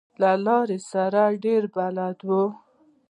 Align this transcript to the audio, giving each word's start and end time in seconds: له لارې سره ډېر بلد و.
له 0.21 0.31
لارې 0.45 0.77
سره 0.91 1.23
ډېر 1.43 1.63
بلد 1.75 2.17
و. 2.27 2.29